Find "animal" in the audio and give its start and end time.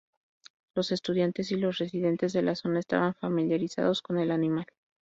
4.31-4.65